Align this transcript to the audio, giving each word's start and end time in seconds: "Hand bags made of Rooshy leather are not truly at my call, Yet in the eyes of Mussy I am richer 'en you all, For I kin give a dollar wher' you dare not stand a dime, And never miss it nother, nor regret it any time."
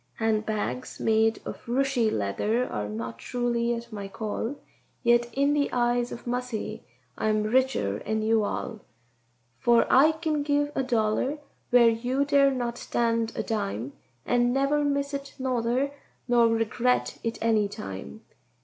"Hand 0.15 0.47
bags 0.47 0.99
made 0.99 1.39
of 1.45 1.63
Rooshy 1.67 2.09
leather 2.11 2.65
are 2.67 2.89
not 2.89 3.19
truly 3.19 3.71
at 3.75 3.93
my 3.93 4.07
call, 4.07 4.55
Yet 5.03 5.31
in 5.31 5.53
the 5.53 5.69
eyes 5.71 6.11
of 6.11 6.25
Mussy 6.25 6.81
I 7.19 7.27
am 7.27 7.43
richer 7.43 7.99
'en 8.03 8.23
you 8.23 8.43
all, 8.43 8.79
For 9.59 9.85
I 9.93 10.13
kin 10.13 10.41
give 10.41 10.71
a 10.73 10.81
dollar 10.81 11.37
wher' 11.71 11.87
you 11.89 12.25
dare 12.25 12.49
not 12.49 12.79
stand 12.79 13.33
a 13.35 13.43
dime, 13.43 13.93
And 14.25 14.51
never 14.51 14.83
miss 14.83 15.13
it 15.13 15.35
nother, 15.37 15.91
nor 16.27 16.47
regret 16.47 17.19
it 17.23 17.37
any 17.39 17.67
time." 17.69 18.21